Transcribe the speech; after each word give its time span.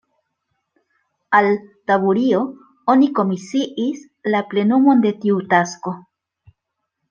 Al 1.39 1.49
Taburio 1.91 2.41
oni 2.95 3.11
komisiis 3.21 4.03
la 4.37 4.43
plenumon 4.55 5.07
de 5.07 5.15
tiu 5.23 5.41
tasko. 5.57 5.99